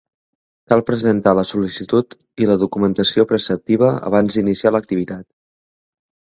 Cal 0.71 0.79
presentar 0.87 1.33
la 1.39 1.43
sol·licitud 1.49 2.17
i 2.45 2.49
la 2.53 2.57
documentació 2.63 3.27
preceptiva 3.35 3.93
abans 4.11 4.41
d'iniciar 4.41 4.75
l'activitat. 4.77 5.27